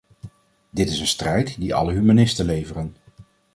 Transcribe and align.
Dit 0.69 0.89
is 0.89 0.99
een 0.99 1.07
strijd 1.07 1.59
die 1.59 1.75
alle 1.75 1.93
humanisten 1.93 2.45
leveren. 2.45 2.95